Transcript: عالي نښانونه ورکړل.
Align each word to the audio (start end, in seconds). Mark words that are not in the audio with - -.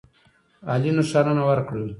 عالي 0.71 0.91
نښانونه 0.97 1.41
ورکړل. 1.49 1.83